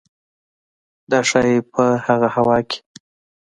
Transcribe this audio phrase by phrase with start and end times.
[1.11, 2.79] دا ښايي په هغه هوا کې